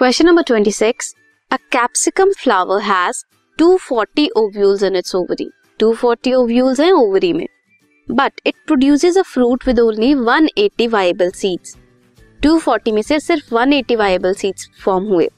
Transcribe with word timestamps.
Question 0.00 0.26
number 0.26 0.42
twenty 0.42 0.70
six 0.72 1.14
a 1.50 1.56
capsicum 1.72 2.30
flower 2.32 2.80
has 2.82 3.16
240 3.58 4.26
ovules 4.36 4.82
in 4.82 4.96
its 4.96 5.14
ovary 5.14 5.48
240 5.80 6.32
ovules 6.34 6.80
हैं 6.80 6.92
ovary 6.92 7.32
में. 7.32 7.46
But 8.08 8.40
it 8.46 8.54
produces 8.66 9.18
a 9.18 9.22
fruit 9.22 9.66
with 9.66 9.80
only 9.80 10.14
180 10.14 10.88
viable 10.92 11.30
seeds 11.30 11.76
240 12.40 12.92
में 12.92 13.02
से 13.02 13.20
सिर्फ़ 13.20 13.54
180 13.54 13.96
viable 13.96 14.34
seeds 14.34 14.70
form 14.84 15.04
हुए. 15.04 15.28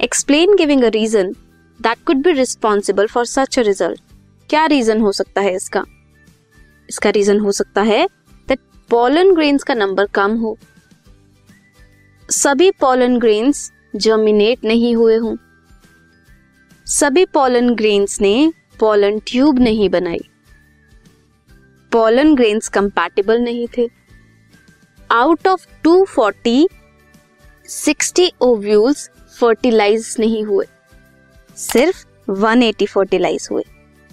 Explain 0.00 0.56
giving 0.56 0.84
a 0.84 0.88
reason 0.98 1.32
that 1.80 2.04
could 2.06 2.22
be 2.24 2.32
responsible 2.32 3.06
for 3.06 3.26
such 3.28 3.58
a 3.58 3.62
result 3.62 4.00
क्या 4.50 4.66
reason 4.66 5.00
हो 5.00 5.12
सकता 5.12 5.40
है 5.40 5.56
इसका? 5.56 5.84
इसका 6.88 7.10
रीजन 7.10 7.40
हो 7.40 7.52
सकता 7.52 7.82
है 7.82 8.06
दैट 8.48 8.60
पोलन 8.90 9.34
ग्रेन्स 9.34 9.62
का 9.62 9.74
नंबर 9.74 10.06
कम 10.14 10.38
हो. 10.38 10.56
सभी 12.28 12.70
पोलन 12.70 13.18
ग्रेन्स 13.18 13.70
जर्मिनेट 13.96 14.64
नहीं 14.64 14.96
हुए 14.96 15.16
हों। 15.16 15.36
सभी 16.86 17.24
पॉलन 17.24 17.74
ग्रेन्स 17.74 18.20
ने 18.20 18.52
पॉलन 18.80 19.18
ट्यूब 19.18 19.58
नहीं 19.58 19.88
बनाई। 19.88 20.20
पॉलन 21.92 22.34
ग्रेन्स 22.34 22.68
कंपैटिबल 22.68 23.38
नहीं 23.38 23.68
थे। 23.78 23.90
आउट 25.10 25.46
ऑफ़ 25.46 25.66
240 25.86 26.68
60 27.68 28.30
ओव्यूल्स 28.40 29.10
फर्टिलाइज 29.40 30.16
नहीं 30.18 30.44
हुए। 30.44 30.66
सिर्फ़ 31.56 32.06
180 32.30 32.86
फर्टिलाइज 32.86 33.48
हुए। 33.50 33.64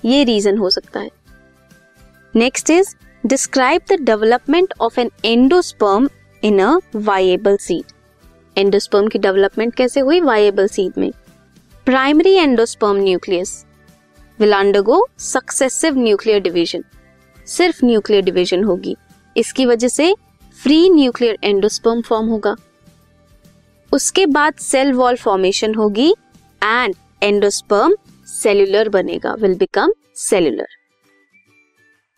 ये 0.06 0.24
रीजन 0.24 0.58
हो 0.58 0.70
सकता 0.70 1.00
है। 1.00 1.10
Next 2.36 2.70
is 2.70 2.96
describe 3.26 3.82
the 3.92 3.94
development 3.94 4.74
of 4.82 5.00
an 5.00 5.12
endosperm 5.26 6.10
in 6.44 6.60
a 6.60 6.80
viable 6.96 7.58
seed 7.58 7.97
endosperm 8.58 9.08
की 9.08 9.20
डेवलपमेंट 9.20 9.74
कैसे 9.76 10.00
हुई 10.00 10.20
वाइएबल 10.22 10.68
सीड 10.68 10.94
में? 10.98 11.12
Primary 11.88 12.34
endosperm 12.34 12.98
nucleus 12.98 13.66
will 14.40 14.54
undergo 14.54 15.06
successive 15.22 15.98
nuclear 15.98 16.40
division 16.42 16.84
सिर्फ़ 17.48 17.86
न्यूक्लियर 17.86 18.24
डिवीज़न 18.24 18.64
होगी। 18.64 18.96
इसकी 19.36 19.66
वजह 19.66 19.88
से 19.88 20.14
फ्री 20.58 20.90
न्यूक्लियर 20.90 21.38
एंडोस्पर्म 21.44 22.02
फॉर्म 22.02 22.28
होगा। 22.28 22.56
उसके 23.92 24.26
बाद 24.28 24.54
सेल 24.62 24.92
वॉल 24.94 25.16
फॉर्मेशन 25.18 25.76
होगी 25.76 26.10
एंड 26.62 26.96
एंडोस्पर्म 27.24 27.96
सेल्यूलर 28.28 28.90
बनेगा। 28.90 29.34
Will 29.34 29.56
become 29.58 29.94
cellular 30.18 30.68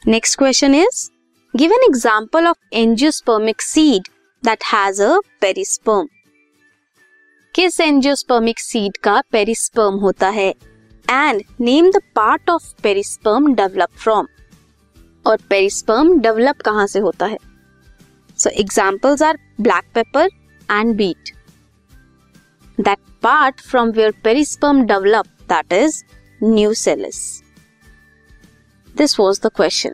next 0.04 0.38
question 0.40 0.76
is 0.76 1.10
give 1.54 1.72
an 1.73 1.84
example 1.84 2.48
of 2.48 2.58
angiospermic 2.73 3.62
seed 3.62 4.08
that 4.44 4.64
has 4.66 5.02
a 5.04 5.20
perisperm 5.42 6.08
किस 7.55 7.80
एंजियोस्पर्मिक 7.80 8.59
सीड 8.59 8.97
का 9.03 9.22
पेरिस्पर्म 9.31 9.95
होता 10.00 10.28
है? 10.30 10.50
And 11.08 11.42
name 11.61 11.89
the 11.92 12.02
part 12.16 12.50
of 12.50 12.64
perisperm 12.83 13.53
develop 13.55 13.89
from 13.97 14.28
और 15.25 15.38
perisperm 15.50 16.20
develop 16.20 16.61
कहाँ 16.66 16.86
से 16.88 17.00
होता 17.00 17.25
है? 17.25 17.38
So 18.38 18.50
examples 18.50 19.23
are 19.23 19.38
black 19.61 19.86
pepper 19.94 20.30
and 20.70 20.95
beet 20.95 21.31
that 22.77 22.97
part 23.23 23.61
from 23.61 23.92
where 23.92 24.14
perisperm 24.23 24.81
develop 24.86 25.25
that 25.50 25.73
is 25.73 26.03
nucellus 26.75 27.22
this 28.95 29.20
was 29.20 29.42
the 29.44 29.52
question 29.55 29.94